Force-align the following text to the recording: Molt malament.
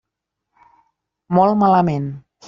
Molt 1.39 1.59
malament. 1.65 2.09